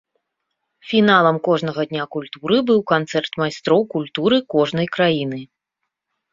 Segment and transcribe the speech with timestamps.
[0.91, 5.39] Фіналам кожнага дня культуры быў канцэрт майстроў культуры кожнай краіны.